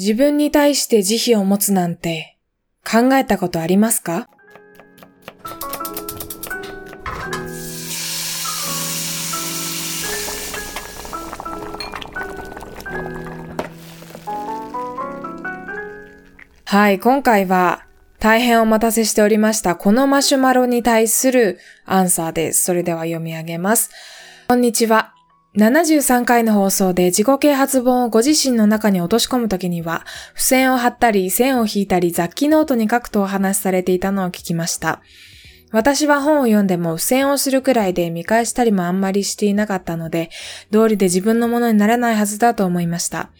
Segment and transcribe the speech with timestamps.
[0.00, 2.38] 自分に対して慈悲を持つなんて
[2.88, 4.28] 考えたことありますか？
[16.64, 17.84] はい、今回は
[18.20, 19.74] 大変お待たせしておりました。
[19.74, 22.62] このマシュマロに対するアンサーです。
[22.62, 23.90] それでは読み上げます。
[24.46, 25.17] こんにちは。
[25.58, 35.02] 73回の放送で自己啓発本をご自身の中に落とし込むときには、付箋を貼ったり、線を引いたり、雑記ノートに書くとお話しされていたのを聞きました。
[35.72, 40.30] 私は本を読んでも付箋をするくらいで見返したりもあんまりしていなかったので、
[40.70, 43.30] 道理で自分のものにならないはずだと思いました。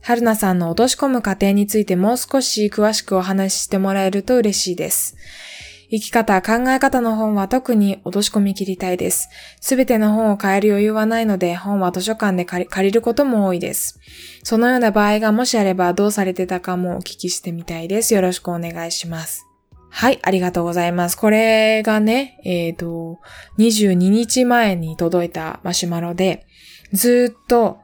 [0.00, 5.16] 春菜さんの落とし込む過程についてもう少し詳しくお話ししてもらえると嬉しいです。
[5.92, 9.28] 生き方、考え方の本は特に落とし込み切りたいです。
[9.60, 14.00] すべての本を買える余裕はないので、本は図書館で借りることも多いです。
[14.42, 18.14] そのような場合がもしあればどうされてたかもお聞きしてみたいです。
[18.14, 19.46] よろしくお願いします。
[19.90, 21.16] はい、ありがとうございます。
[21.18, 23.20] これがね、えっ、ー、と、
[23.58, 26.46] 22日前に届いたマシュマロで、
[26.94, 27.81] ずっと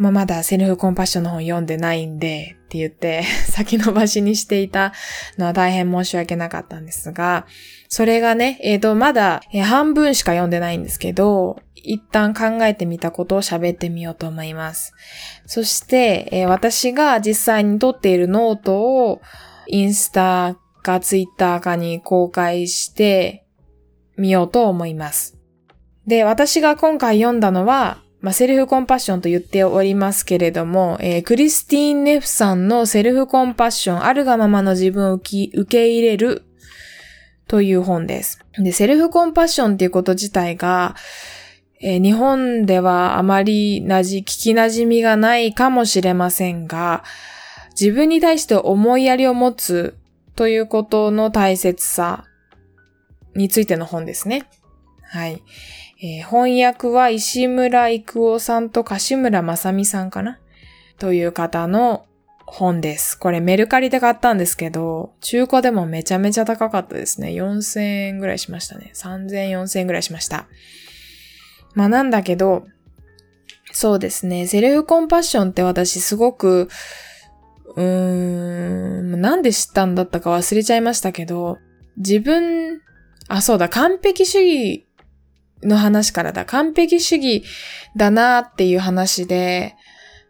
[0.00, 4.94] まあ、まだセルフコンパッションの本読んでないんで、って言って 先延ばしにしていた
[5.36, 7.46] のは大変申し訳なかったんですが、
[7.90, 14.94] それがね、えっ、ー、と、まだ、え、半分しか読んでないんですけど、一旦考えてみたことを喋ってみようと思います。
[15.44, 19.20] そして、えー、私が実際に取っているノートを、
[19.66, 23.44] インスタかツイッターかに公開して
[24.16, 25.36] みようと思います。
[26.06, 36.44] で、私が今回読んだのは、まあ、セルフコンパッションと言っておりますけれども、えー、クリスティーン・ネフさんのセルフコンパッション、あるがままの自分を受け入れる
[37.48, 38.44] という本です。
[38.58, 40.94] で、セルフコンパッションっていうこと自体が、
[41.80, 47.02] えー、日本ではあまりなじ、聞き馴染みがないかもしれませんが、
[47.70, 49.96] 自分に対して思いやりを持つ
[50.36, 52.24] ということの大切さ
[53.34, 54.44] についての本ですね。
[55.02, 55.42] はい。
[56.02, 60.40] えー、翻訳は石村育夫さんと柏村正美さんかな？
[60.98, 62.06] という方の
[62.46, 63.18] 本です。
[63.18, 67.28] これメルカリで買ったんですけど、中古でもめちゃめちゃ高かったですね。
[67.28, 68.92] 4000円ぐらいしましたね。
[68.94, 70.46] 3000、4000円ぐらいしました。
[71.74, 72.66] まあなんだけど、
[73.72, 74.46] そうですね。
[74.46, 76.68] セルフコンパッションって私すごく、
[77.76, 81.58] うーん、なんで知ったんだったか忘れちゃいましたけど、
[81.98, 82.80] 自分、
[83.28, 84.86] あ、そうだ、完璧主義
[85.62, 86.44] の話からだ。
[86.44, 87.44] 完璧主義
[87.96, 89.76] だなっていう話で、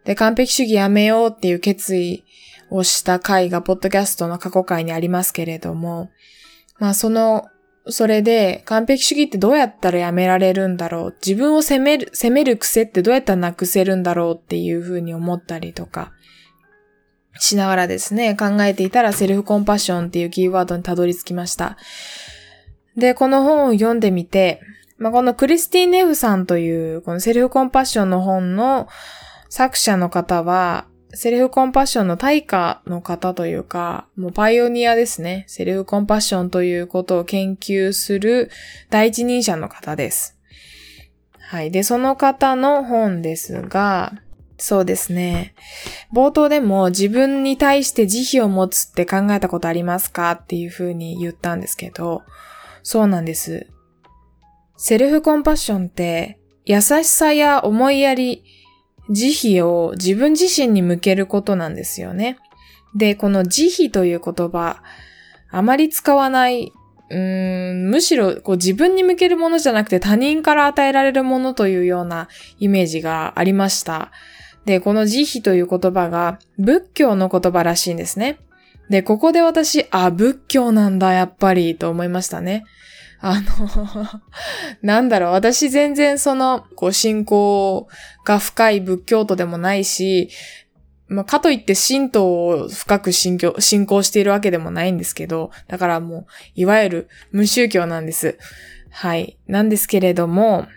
[0.05, 2.23] で、完璧主義やめようっていう決意
[2.69, 6.09] をした回が、ポッドキャストの過去回にありますけれども、
[6.79, 7.45] まあその、
[7.87, 11.15] それで、完璧主義ってどうやったらやめられるんだろう？
[11.25, 16.11] 自分を責める、責める癖ってどうやったらなくせるんだろうっていうふうに思ったりとか、
[17.39, 21.77] しながらですね、考えていたらセルフコンパッションっていうキーワードにたどり着きました。
[22.95, 24.61] で、この本を読んでみて、
[25.01, 28.87] まあ、このクリスティーネフさんという、このセルフコンパッションの本の
[29.49, 30.85] 作者の方は、
[31.15, 35.43] セルフコンパッションの対価の方というか、もうパイオニアですね。
[35.47, 38.51] セルフコンパッションということを研究する
[38.91, 40.37] 第一人者の方です。
[41.39, 41.71] はい。
[41.71, 44.13] で、その方の本ですが、
[44.59, 45.55] そうですね。
[46.13, 52.21] 冒頭でも自分に対して慈悲を持つって考えたことありますかっていうふうに言ったんですけど、
[52.83, 53.65] そうなんです。
[54.83, 58.43] セルフコンパッションって優しさや思いやり、
[59.11, 62.39] 慈悲を自分自身に向けることなんですよね。
[62.95, 64.81] で、この慈悲という言葉、
[65.51, 66.73] あまり使わない、
[67.11, 72.27] うーんむしろこう自分に向けるものじゃなくて他人から与えられるものというような
[72.57, 74.11] イメージがありました。
[74.65, 78.39] で、この慈悲という言葉が仏教の言葉らしいんですね。
[78.89, 82.63] で、ここで私、あ、仏教なんだ、やっぱり、と思いましたね。
[83.21, 84.21] あの
[84.81, 87.87] なんだろう、私全然その、こう、信仰
[88.25, 90.29] が深い仏教徒でもないし、
[91.07, 96.25] まあ、かといって神道を深く信仰信仰しているわけでもないんですけど、だからもう、
[96.55, 98.37] いわゆる無宗教なんです。
[98.89, 99.37] はい。
[99.47, 100.67] なんですけれども、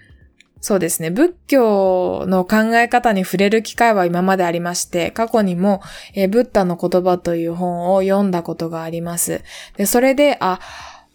[0.61, 1.11] そうですね。
[1.11, 5.83] 仏教の考え方に触れる機会は今までありまして、過去にも、
[6.15, 9.43] え、ブッダの言葉という本を読んだことがあります。
[9.77, 10.59] で、それで、あ、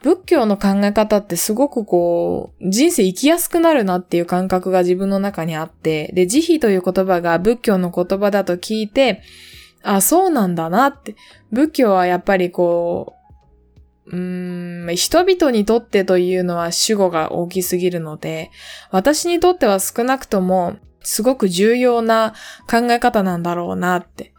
[0.02, 9.22] 仏教の考え方ってすごくこう、人生生きやすくなるなっていう感覚が自分の中にあって、で、慈悲という言葉が仏教の言葉だと聞いて、
[9.84, 11.16] あ、そうなんだなって。
[11.52, 13.16] 仏教はやっぱりこ
[14.08, 18.52] う、うーん、人々にとってというのは主語が大きすぎるので、
[18.92, 22.34] 私にとっては少なくとも、すごく重要な
[22.70, 24.34] 考え方なんだろうなって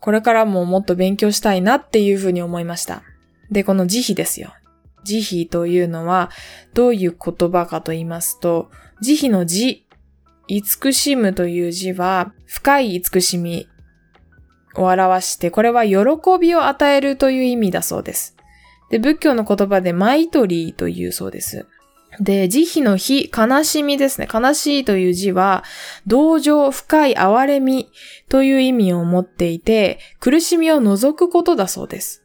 [0.00, 3.02] これからももっと勉強したいなっていうふうに思いました。
[3.50, 4.52] で、この慈悲ですよ。
[5.04, 6.30] 慈悲というのは
[6.74, 8.70] どういう言葉かと言いますと、
[9.00, 9.86] 慈悲の慈、
[10.48, 13.68] 慈しむという字は深い慈しみ
[14.76, 15.96] を表して、これは喜
[16.40, 18.36] びを与えるという意味だそうです。
[18.90, 21.66] で、仏教の言葉でマイトリーというそうです。
[22.18, 24.28] で、慈悲の悲、悲しみですね。
[24.32, 25.62] 悲しいという字は、
[26.06, 27.88] 同情、深い哀れみ
[28.28, 32.19] という意味を持っていて、苦しみを除くことだそうです。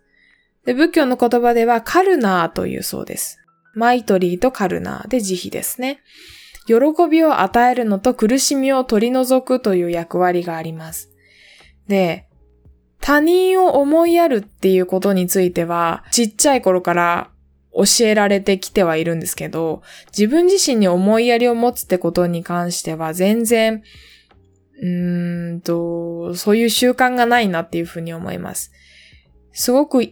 [0.66, 3.40] で、仏教の言葉ではカルナーというそうです。
[3.74, 6.00] マイトリーとカルナーで慈悲ですね。
[6.66, 6.76] 喜
[7.10, 11.12] びを与えるのと苦しみを取り除くという役割があります。
[11.88, 12.28] で、
[13.00, 17.30] 他人を思いやるっていうことについては、ちっちゃい頃から
[17.72, 23.84] 教えられてきてはいるんですけど、自分自身に思いやりを持つってことに関しては全然、
[24.82, 28.72] うーんと、そういう習慣がないなっていうふうに思います。
[29.52, 30.04] すごく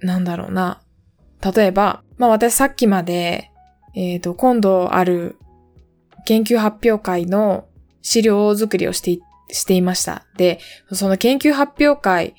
[0.00, 0.80] なんだろうな。
[1.54, 3.50] 例えば、まあ私さっきまで、
[3.94, 5.36] えっ、ー、と、今度ある
[6.24, 7.66] 研究発表会の
[8.02, 10.26] 資料作りをしてしていました。
[10.36, 10.58] で、
[10.92, 12.34] その研究発表会、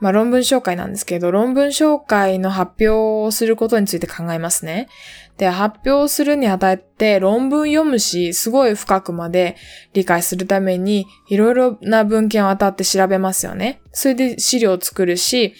[0.00, 2.88] まあ論文紹介なんですけど、論文紹介の発表
[3.26, 4.88] をすることについて考えますね。
[5.36, 9.56] で、発表するにあたって論文読むし、すごい深くまで
[9.92, 13.80] 理解するために、いろいろな文献を当たって調べますよね。
[13.92, 15.54] それで資料を作るし、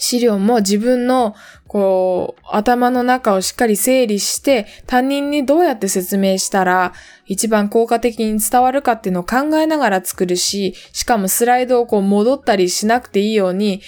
[0.00, 1.34] 資料も自分の
[1.68, 6.92] こう、頭の中をしっかり整理して、他人にどうやって説明したら
[7.26, 13.82] 一番効果的に伝わるかっていうのを考えながら作るし、しかもスライドをこう戻ったりしなくていいように、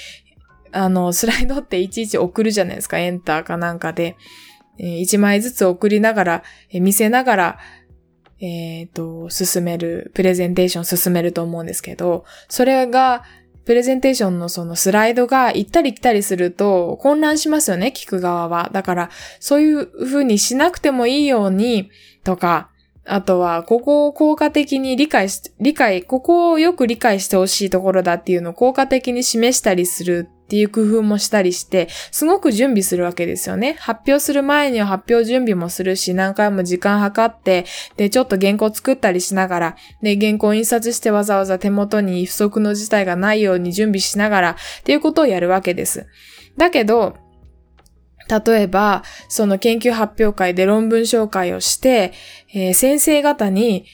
[0.70, 4.17] あの、スライドっていちいち送るじゃないですか、エンターかなんかで。
[4.79, 6.43] 一枚ずつ送りながら、
[6.73, 7.59] 見せながら、
[8.41, 13.25] えっ、ー、と、進める、プレゼンテーション進めると思うんですけど、それが
[13.64, 18.70] プレゼンテーションのそのスライドが行ったり来たりすると混乱しますよね、聞く側は。
[18.73, 19.11] だから、
[19.41, 21.91] そういうふうにしなくてもいいように
[22.25, 22.70] とか、
[23.05, 33.76] あとは、ここを効果的に理解し、理解、ここをよく理解してほしいところだっていうのを効果的に示したりするっていう工夫もしたりして、すごく準備するわけですよね。
[33.81, 37.64] 発表する前には発表準備もするし、何回も時間計って、
[37.96, 46.06] で、ちょっと原稿作ったりしながら、で、原稿印刷してわざわざ手元に不足の事態がないように準備しながら、っていうことをやるわけです。
[46.58, 47.16] だけど、
[48.28, 52.12] 例えば、その研究発表会で論文紹介をして、
[52.52, 53.87] えー、先生方に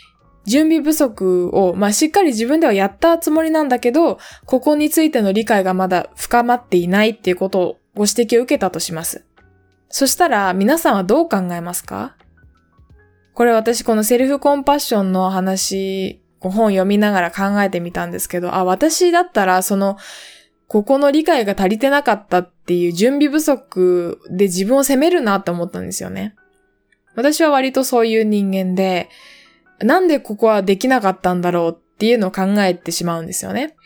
[0.48, 9.24] 準備不足を、まあ、しっかり自分ではやったつもりなんだけど、ここについての理解がまだ深まっていないっていうことをご指摘を受けたとします。
[9.88, 12.16] そしたら、皆さんはどう考えますか？
[13.34, 19.96] これ私このセルフコンパッションの話、本読みながら考えてみたんですけど、あ、私だったらその
[20.66, 26.34] ここの理解が足りてなかったっていう準備不足で自分を責めるなって思ったんですよね。
[27.14, 29.08] 私は割とそういう人間で、
[29.80, 33.76] なんでここはできなかったんだろうっていうのを考えてしまうんですよね。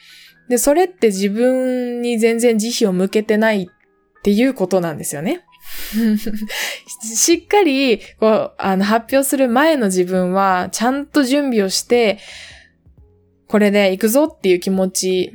[0.48, 5.44] で、それって自分に全然慈悲を向けてないっていうことなんですよね。
[7.02, 12.18] しっかり、こう、あの、発表する前の自分は、ちゃんと準備をして、
[13.46, 15.32] これで行くぞっていう気持ち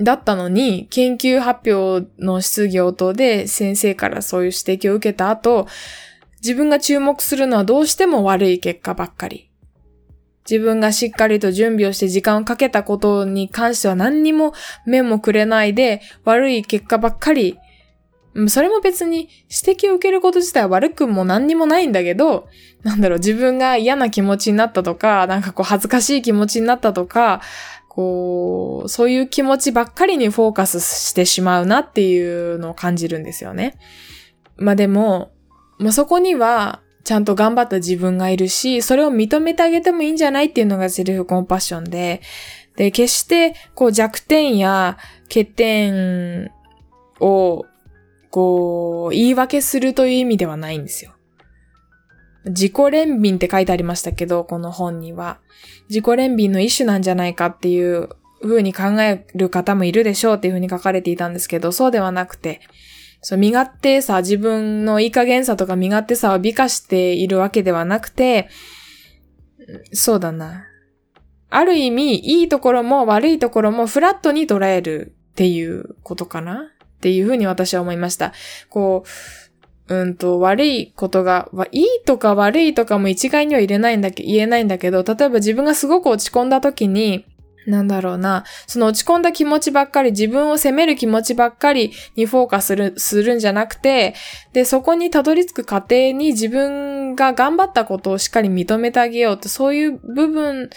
[0.00, 5.66] だったのに、研究発表の質疑応答で先生からそういう指摘を受けた後、
[6.40, 9.47] 自分が注目するのはどうしても悪い結果ばっかり。
[10.48, 14.54] 自分がしっかりと準備をして時間をかけたことに関しては何にも
[14.86, 17.58] 目もくれないで悪い結果ばっかり。
[18.46, 19.28] それも別に
[19.64, 22.46] 指摘を受けること自体は悪くも何にもないんだけど、
[22.84, 27.40] なんだろう、自分が嫌な気持ちになったとか、なんかこう恥ずかしい気持ちになったとか、
[27.88, 33.76] こう、そういう気持ちばっかりにフォーカスしてしまうなっていうのを感じるんですよね。
[34.56, 35.32] まあでも、
[35.78, 42.20] まあそこには、ちゃんと頑張った自分がいるし、それを認めてあげてもいいんじゃないっていうのがセルフコンパッションで、
[42.76, 46.50] で、決して、こう弱点や欠点
[47.18, 47.64] を、
[48.28, 51.14] こう、言い訳するという意味ではないんですよ。
[52.44, 55.38] 自己憐憫って書いてありましたけど、この本には。
[55.88, 58.10] 自己憐憫の一種なんじゃないかっていう
[58.42, 62.60] 風に考える方もいるでしょうっていう風に書かれていたんですけど、そうではなくて、
[63.20, 68.48] そう、身勝手さ、自分のいい加減さとか身勝手さを美化しているわけではなくて、
[69.92, 70.66] そうだな。
[71.50, 76.70] ある意味、いいところも悪いところもフラットに捉えるっていうことかな？
[76.96, 78.32] っていうふうに私は思いました。
[78.70, 79.04] こ
[79.88, 87.24] う、うんと、悪いことが、いいとか悪いとかも一概には入れないんだけ、言えないんだけど、例えば自分がすごく落ち込んだ時に、
[87.68, 94.14] なんだろうな、その落ち込んだ気持ちばっかり、自分を責める気持ちばっかりにフォーカスする、するんじゃなくて、
[94.54, 100.70] で、そこにたどり着く過程に自分が頑張ったことをしっかり認めてあげようって、そういう部分、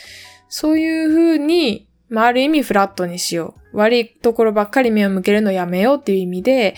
[0.50, 3.78] そういう風に、まあ、ある意味フラットにしよう。
[3.78, 6.76] 悪いところばっかり目を向けるのやめようっていう意味で、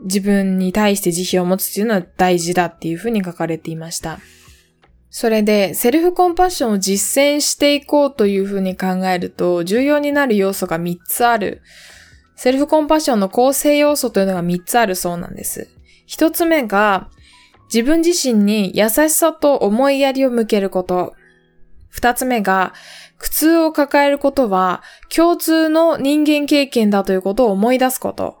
[0.00, 4.18] 自分に対して慈悲を持つっていうのは大事だっていう風に書かれていました。
[5.10, 11.62] それで、セルフコンパッションを実践していこうというふうに考えると、重要になる要素が3つある。
[12.36, 15.68] セルフコンパッションの構成要素というのが3つあるそうなんです。
[16.08, 17.10] 1つ目が、
[17.72, 21.14] 自分自身に優しさと思いやりを向けること。
[21.92, 22.72] 2つ目が、
[23.18, 24.82] 苦痛を抱えることは
[25.14, 28.38] 共通の人間経験だということを思い出すこと。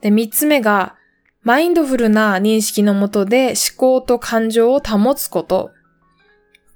[0.00, 0.94] で、3つ目が、
[1.42, 5.72] マインドフルな認識のもとで思考と感情を保つこと。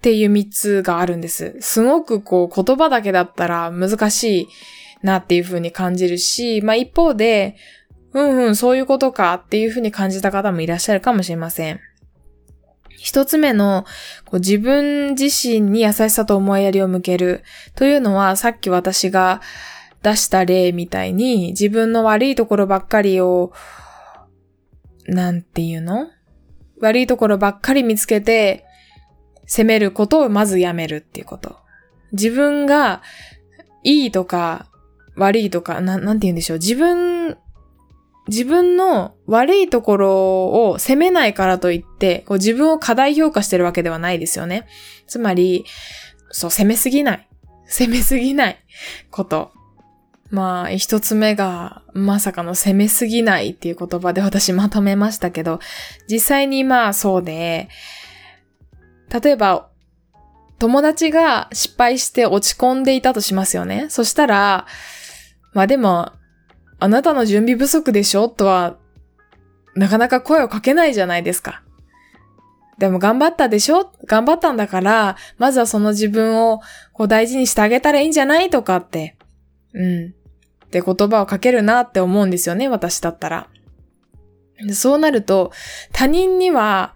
[0.00, 1.58] っていう三つがあるんです。
[1.60, 4.48] すごくこう言葉だけだったら難しい
[5.02, 7.56] なっていう風に感じるし、まあ一方で、
[8.14, 11.80] うんうん、そういうことかっていう風に感じた方もいらっしゃるかもしれません。
[12.96, 13.84] 一つ目の
[14.24, 19.42] こう自分自身に優しさと思いやりを向けるというのは、さっき私が
[20.02, 23.52] 出した例みたいに自分の悪いところばっかりを、
[25.06, 26.08] なんていうの？
[26.80, 28.64] 悪いところばっかり見つけて、
[29.50, 31.56] 責めることをまずやめるっていうこと。
[32.12, 33.02] 自分が
[33.82, 34.66] いいとか
[35.16, 36.58] 悪いとか、ななんて言うんでしょう。
[36.58, 37.36] 自分、
[38.28, 44.68] 自分の悪いところを責めないからといって、こう自分を過大評価してるわけではないですよね。
[45.08, 45.64] つまり、
[46.30, 47.28] そう、責めすぎない。
[47.66, 48.58] 責めすぎない
[49.10, 49.50] こと。
[50.30, 55.58] まあ、一つ目が、まさかの責めすぎないっていう言葉で私まとめましたけど、
[56.08, 57.68] 実際にまあそうで、
[59.12, 59.68] 例えば、
[60.58, 63.86] 友達が失敗して落ち込んでいたとしますよね。
[63.88, 64.66] そしたら、
[65.52, 66.12] まあでも、
[66.78, 68.28] あなたの準備不足でしょ？
[68.28, 68.76] とは、
[69.74, 71.62] なかなか声をかけないじゃないですか。
[72.78, 73.92] でも頑張ったでしょ？
[74.06, 76.60] 頑張ったんだから、まずはその自分を
[76.92, 78.50] こう大事にしてあげたらいいんじゃない？
[78.50, 79.16] とかって、
[79.74, 80.14] うん。
[80.66, 83.48] って言葉をかけるなって思うんですよね、私だったら。
[84.72, 85.52] そうなると、
[85.92, 86.94] 他人には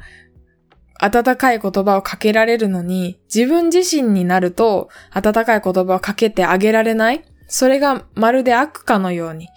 [1.05, 7.23] 温かい言葉をかけられるのに、自分自身になると温かい言葉をかけてあげられない？
[7.47, 9.49] それがまるで悪かのように。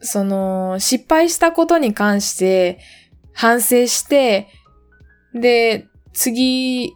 [0.00, 2.78] その、失敗したことに関して
[3.32, 4.48] 反省して、
[5.34, 6.94] で、次、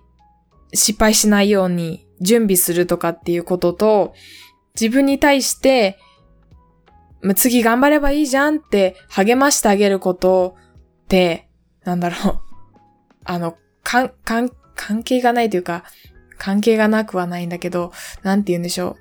[0.73, 4.15] 失敗しないように準備するとかっていうことと、
[4.81, 5.99] 自分に対して、
[7.37, 10.57] 次頑張ればいいじゃんって励ましてあげること
[11.05, 11.49] って、
[11.85, 12.50] なんだろう。
[13.25, 15.85] あの、かん、かん、関係がないというか、
[16.39, 18.97] 関係がなくはないんだけど、なんて言うんでしょ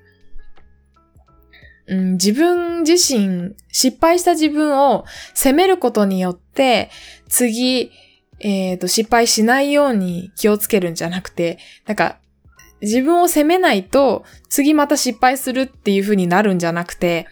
[1.87, 1.95] う。
[1.95, 6.91] うん、自分自身、失敗した自分を責めることによって、
[7.27, 7.91] 次、
[8.39, 12.19] えっ、ー、と、失敗しないように気をつけるんじゃなくて、なんか、
[12.81, 17.27] 自分を責めないと、次また失敗するっていう風になるんじゃなくて、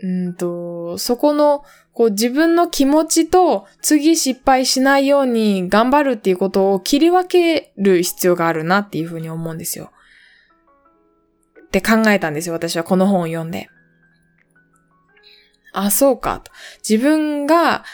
[0.00, 9.90] うんと、そこのこう自分の気持ちと次失敗しないように頑張るっていうことを切り分ける必要があるなっていうふうに思うんですよ。
[11.66, 13.68] って考えたんですよ、私はこの本を読んで。
[15.72, 16.42] あ、そうか。
[16.88, 17.84] 自分が、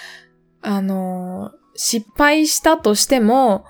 [0.61, 3.65] あの、失敗したとしても、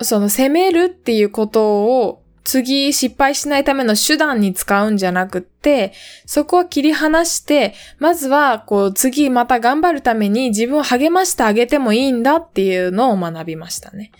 [0.00, 5.92] その責めるっていうことを次失敗しないための手段に使うんじゃなくって、
[6.26, 14.12] そこは切り離して、まずは、こう、次また頑張るために自分を励ましてあげてもいいんだっていうのを学びましたね。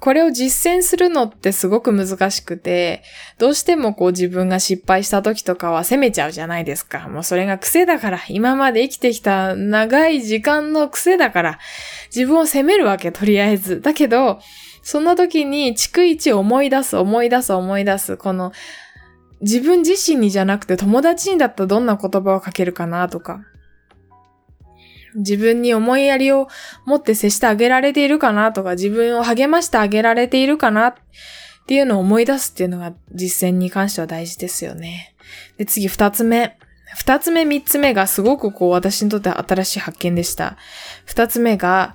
[0.00, 3.02] これを実践するのってすごく難しくて、
[3.38, 7.08] どうしてもこう自分が失敗した時とかは責めちゃうじゃないですか。
[7.08, 11.58] もうそれが癖だから、今まで生きてきた長い時間の癖だから、
[12.06, 13.82] 自分を責めるわけ、とりあえず。
[13.82, 14.40] だけど、
[14.82, 18.52] その時に逐一思い出す、思い出す、思い出す、この、
[19.40, 23.40] 自分自身にじゃなくて友達にだったらどんな言葉をかけるかなとか、
[25.14, 26.48] 自分に思いやりを
[26.86, 30.94] 持って接してあげられているかなとか、自分を励ましてあげられているかなっ
[31.66, 35.14] ていうのを思い出すっていうのが実践に関しては大事ですよね。
[35.56, 36.56] で、次二つ目。
[36.96, 40.56] 二つ目、三つ目がすごくこう私にとって新しい発見でした。
[41.04, 41.94] 二つ目が、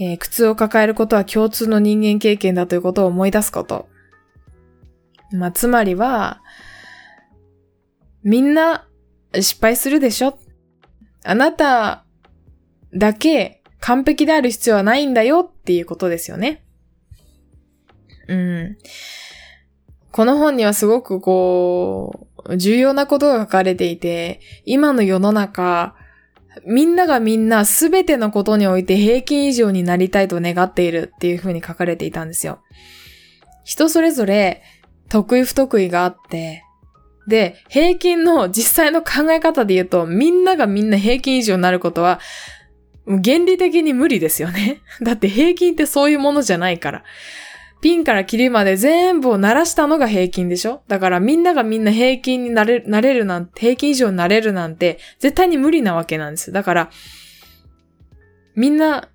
[0.00, 3.88] えー、苦痛を抱えることは共通の人間経験だということを思い出すこと。
[5.32, 6.40] まあ、つまりは、
[8.22, 8.86] みんな
[9.34, 10.38] 失敗するでしょ
[11.24, 12.04] あなた
[12.94, 16.64] だけ完璧である必要はないんだよっていうことですよね。
[18.28, 18.78] うん。
[20.10, 25.94] この本にはすごくこう、重要なことが書かれていて、今の世の中、
[26.66, 32.60] みんながみんなすべてのことにおいて平均以上になりたいと願っているっていうふうに書かれていたんですよ。
[33.64, 34.62] 人それぞれ
[35.08, 36.64] 得意不得意があって、
[37.26, 42.20] で、平均の実際の考え方で言うと、みんながみんな平均以上になることは、
[43.06, 44.80] 原理的に無理ですよね。
[45.02, 47.04] だって平均ってそういうものじゃないから。
[47.80, 50.82] ピンからキリまで全部を鳴らしたのが平均でしょ？
[50.88, 56.50] だからみんながみんな平均になれなれるなんて、平均以上になれるなんて絶対に無理なわけなんです。
[56.50, 56.90] だから、
[58.56, 59.08] みんな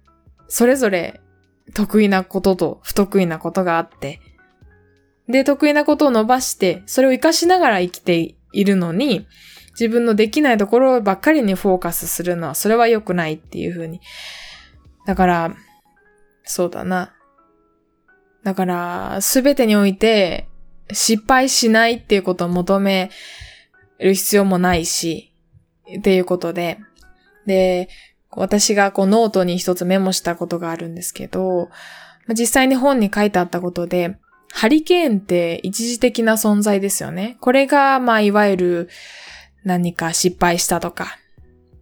[0.48, 1.20] それぞれ
[1.74, 4.22] 得意なことと不得意なことがあって、
[5.28, 9.26] で、得意なことを伸ばして、それを活かしながら生きているのに、
[9.72, 14.02] 自分のできないところばっかりにフォーカスするのは、それは良くないっていうふうに。
[15.06, 15.56] だから、
[16.44, 17.14] そうだな。
[18.44, 20.48] だから、すべてにおいて、
[20.92, 23.10] 失敗しないっていうことを求め
[24.00, 25.34] る必要もないし、
[25.98, 26.80] っていうことで。
[27.46, 27.90] で、
[28.32, 31.70] 私がこうノートに一つメモしたことがあるんですけど、
[32.30, 34.18] 実際に本に書いてあったことで、
[34.52, 37.38] ハリケーンって一時的な存在ですよね。
[37.42, 38.90] これが、まあ、いわゆる
[39.64, 41.18] 何か失敗したとか、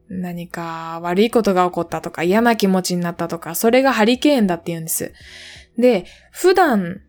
[0.10, 5.14] 何か悪いことが起こったとか、嫌な気持ちになったとか、それがハリケーンだって言うんです。
[5.82, 7.02] で、普段、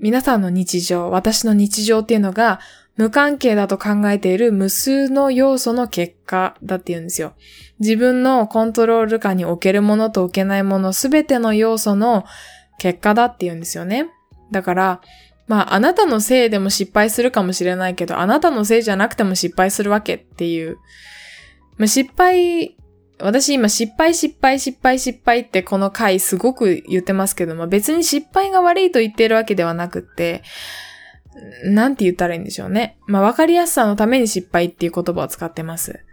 [0.00, 2.60] 皆さんの日常、私の日常っていうのが、
[2.96, 7.34] 無関係だと考えている無数の要素の結果だって言うんですよ。
[7.78, 12.24] 自分のコントロール下に置けるものと置けないものすべての要素の
[12.78, 14.10] 結果だって言うんですよね。
[14.50, 15.00] だから、
[15.46, 20.78] まあ、あなたのせいでも失敗するかもしれないけど、あなたのせいじゃなくても失敗するわけっていう。
[21.76, 22.76] ま、失敗
[23.20, 30.42] 私今失敗失敗失敗失敗ってこの回すごく言ってますけども、別に失敗が悪いと言ってるわけではなくって、
[31.64, 32.98] なんて言ったらいいんでしょうね。
[33.06, 36.04] まあわかりやすさのために失敗っていう言葉を使ってます。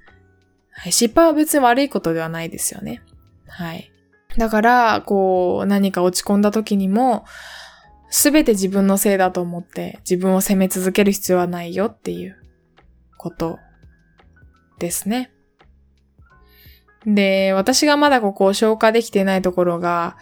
[0.72, 3.02] はい、失敗は別に悪いことではないですよね。
[3.48, 3.92] はい。
[4.38, 7.24] だから、こう、何か落ち込んだ時にも、
[8.10, 12.38] すべて自分のせいだと思って自分を責め続ける必要はないよっていう
[13.18, 13.60] こと
[14.80, 15.32] ですね。
[17.06, 20.18] で、私がまだここを消化できてないところが、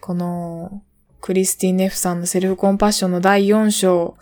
[0.00, 0.82] この
[1.20, 4.16] クリスティン・ネフさんのセルフコンパッションの第4章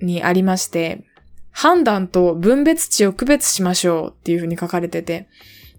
[0.00, 1.04] にありまして、
[1.50, 5.28] 判断と分別値を区別しましょうっていうふうに書かれてて、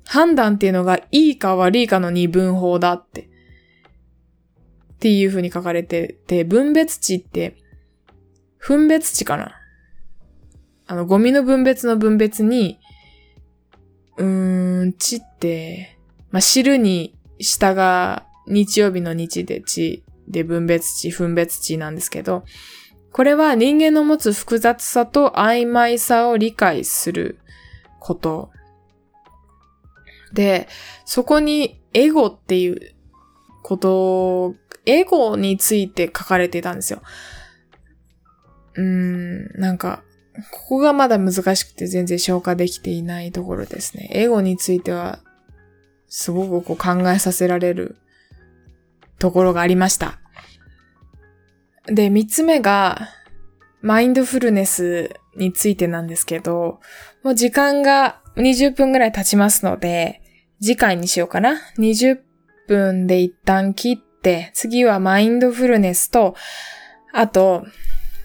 [0.05, 7.57] 判断っていうのがいいか悪いかの二分法だって、っていうふうに書かれてて、分別値って、
[8.59, 9.55] 分別値かな？
[10.87, 12.79] あの、ゴミの分別の分別に、
[14.17, 15.97] うーん、地って、
[16.31, 22.43] まあ、汁に下が日曜日の日で地で分別地、分別地なんですけど、
[23.11, 27.39] これは人間の持つ複雑さと曖昧さを理解する
[27.99, 28.51] こと。
[30.33, 30.67] で、
[31.05, 32.95] そこにエゴっていう
[33.61, 37.01] こと、エゴについて書かれてたんですよ。
[38.75, 40.03] うーん、なんか、
[40.51, 44.09] ここがまだ難しくて全然消化できていないところですね。
[44.11, 45.19] エゴについては、
[46.07, 47.97] すごくこう考えさせられる
[49.19, 50.19] ところがありました。
[51.85, 53.09] で、三つ目が、
[53.81, 56.79] マインドフルネスについてなんですけど、
[57.23, 60.21] もう時間が20分ぐらい経ちますので、
[60.61, 61.59] 次回にしようかな。
[61.77, 62.19] 20
[62.67, 66.35] 分で一旦切って、次はマインドフルネスと、
[67.11, 67.65] あと、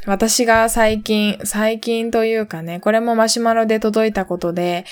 [0.09, 4.87] 私が最近、最近というかね、これもマシュマロで届いたことで、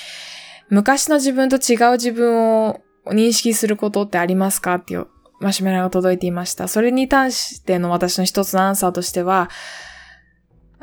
[0.69, 5.07] 昔の自分と違う自分を認識することってありますかっていう
[5.41, 6.69] マシュマロが届いていました。
[6.69, 9.49] それに対しての私の一つのアンサーとしては、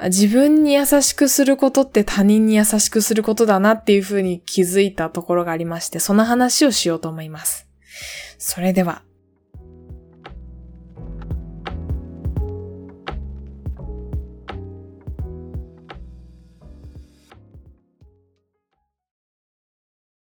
[0.06, 7.68] 自分に優しくすることって他人に優しくすることだなっていうふうに気づいたところがありまして、その話をしようと思います。
[8.40, 9.04] それでは。